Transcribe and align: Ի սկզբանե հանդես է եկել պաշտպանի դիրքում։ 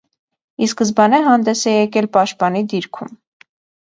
Ի 0.65 0.69
սկզբանե 0.69 1.19
հանդես 1.27 1.61
է 1.71 1.73
եկել 1.73 2.07
պաշտպանի 2.17 2.65
դիրքում։ 2.73 3.13